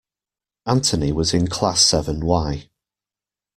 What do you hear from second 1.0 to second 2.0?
was in class